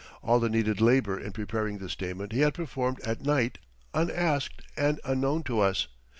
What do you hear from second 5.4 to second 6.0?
to us.